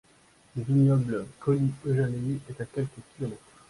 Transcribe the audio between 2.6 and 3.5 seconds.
quelques kilomètres.